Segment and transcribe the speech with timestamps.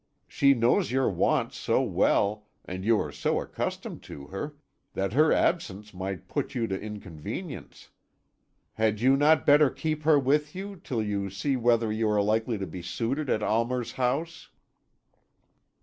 [0.27, 4.55] She knows your wants so well, and you are so accustomed to her,
[4.93, 7.91] that her absence might put you to inconvenience.
[8.73, 12.57] Had you not better keep her with you till you see whether you are likely
[12.57, 14.49] to be suited at Almer's house?"